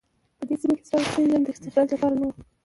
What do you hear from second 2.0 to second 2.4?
نه وو.